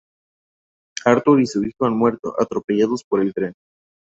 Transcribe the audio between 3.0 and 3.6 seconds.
por el tren.